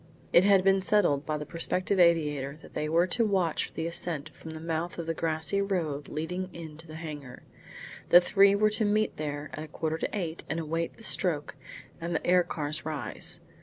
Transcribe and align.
It 0.33 0.43
had 0.43 0.63
been 0.63 0.81
settled 0.81 1.27
by 1.27 1.37
the 1.37 1.45
prospective 1.45 1.99
aviator 1.99 2.57
that 2.63 2.73
they 2.73 2.89
were 2.89 3.05
to 3.05 3.23
watch 3.23 3.67
for 3.67 3.73
the 3.73 3.85
ascent 3.85 4.29
from 4.29 4.49
the 4.49 4.59
mouth 4.59 4.97
of 4.97 5.05
the 5.05 5.13
grassy 5.13 5.61
road 5.61 6.07
leading 6.07 6.49
in 6.55 6.75
to 6.77 6.87
the 6.87 6.95
hangar. 6.95 7.43
The 8.09 8.19
three 8.19 8.55
were 8.55 8.71
to 8.71 8.83
meet 8.83 9.17
there 9.17 9.51
at 9.53 9.63
a 9.63 9.67
quarter 9.67 9.99
to 9.99 10.09
eight 10.17 10.41
and 10.49 10.59
await 10.59 10.97
the 10.97 11.03
stroke 11.03 11.55
and 12.01 12.15
the 12.15 12.25
air 12.25 12.41
cars 12.41 12.83
rise. 12.83 13.41